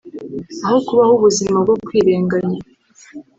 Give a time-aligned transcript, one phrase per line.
[0.65, 2.59] Aho kubaho ubuzima bwo kwirenganya